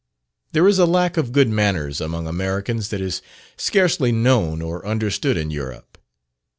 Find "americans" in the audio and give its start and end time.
2.27-2.89